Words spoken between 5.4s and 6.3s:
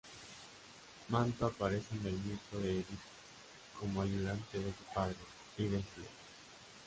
Tiresias.